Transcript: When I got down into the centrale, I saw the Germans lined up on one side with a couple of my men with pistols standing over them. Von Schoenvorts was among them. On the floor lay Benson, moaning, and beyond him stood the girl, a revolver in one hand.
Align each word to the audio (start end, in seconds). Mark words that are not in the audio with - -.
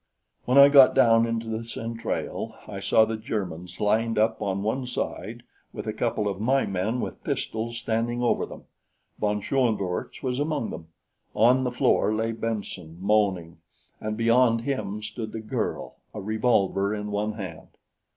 When 0.45 0.57
I 0.57 0.69
got 0.69 0.95
down 0.95 1.27
into 1.27 1.47
the 1.47 1.63
centrale, 1.63 2.55
I 2.67 2.79
saw 2.79 3.05
the 3.05 3.17
Germans 3.17 3.79
lined 3.79 4.17
up 4.17 4.41
on 4.41 4.63
one 4.63 4.87
side 4.87 5.43
with 5.73 5.85
a 5.85 5.93
couple 5.93 6.27
of 6.27 6.41
my 6.41 6.65
men 6.65 7.01
with 7.01 7.23
pistols 7.23 7.77
standing 7.77 8.23
over 8.23 8.47
them. 8.47 8.63
Von 9.19 9.41
Schoenvorts 9.43 10.23
was 10.23 10.39
among 10.39 10.71
them. 10.71 10.87
On 11.35 11.65
the 11.65 11.69
floor 11.71 12.15
lay 12.15 12.31
Benson, 12.31 12.97
moaning, 12.99 13.57
and 13.99 14.17
beyond 14.17 14.61
him 14.61 15.03
stood 15.03 15.33
the 15.33 15.39
girl, 15.39 15.97
a 16.15 16.19
revolver 16.19 16.95
in 16.95 17.11
one 17.11 17.33
hand. 17.33 17.67